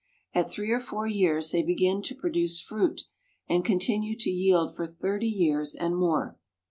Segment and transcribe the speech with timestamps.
[0.33, 3.03] At three or four years they begin to produce fruit,
[3.47, 6.39] and continue to yield for thirty years and more.